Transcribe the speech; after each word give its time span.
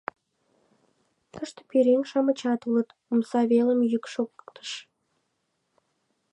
—Тыште 1.33 1.61
пӧръеҥ-шамычат 1.69 2.61
улыт,— 2.67 2.89
омса 3.11 3.41
велым 3.51 3.79
йӱк 3.91 4.05
шоктыш. 4.13 4.71